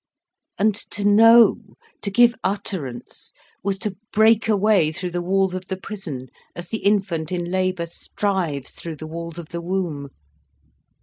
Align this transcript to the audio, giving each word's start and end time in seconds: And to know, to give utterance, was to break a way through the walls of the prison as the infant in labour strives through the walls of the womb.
And 0.57 0.73
to 0.93 1.03
know, 1.05 1.57
to 2.01 2.09
give 2.09 2.33
utterance, 2.43 3.33
was 3.61 3.77
to 3.77 3.97
break 4.11 4.47
a 4.49 4.57
way 4.57 4.91
through 4.91 5.11
the 5.11 5.21
walls 5.21 5.53
of 5.53 5.67
the 5.67 5.77
prison 5.77 6.29
as 6.55 6.69
the 6.69 6.79
infant 6.79 7.31
in 7.31 7.51
labour 7.51 7.85
strives 7.85 8.71
through 8.71 8.95
the 8.95 9.05
walls 9.05 9.37
of 9.37 9.49
the 9.49 9.61
womb. 9.61 10.09